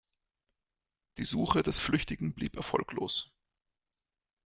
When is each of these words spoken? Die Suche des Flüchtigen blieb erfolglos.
Die 1.19 1.25
Suche 1.25 1.61
des 1.61 1.77
Flüchtigen 1.77 2.33
blieb 2.33 2.55
erfolglos. 2.55 3.29